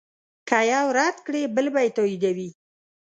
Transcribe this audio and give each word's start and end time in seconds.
که 0.47 0.57
یو 0.73 0.87
رد 0.97 1.17
کړې 1.25 1.41
بل 1.55 1.65
به 1.73 1.79
یې 1.85 1.89
تاییدوي. 1.97 2.49